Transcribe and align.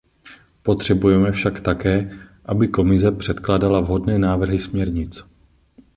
Potřebujeme 0.63 1.31
však 1.31 1.61
také, 1.61 2.11
aby 2.45 2.67
Komise 2.67 3.11
předkládala 3.11 3.79
vhodné 3.79 4.19
návrhy 4.19 4.59
směrnic. 4.59 5.25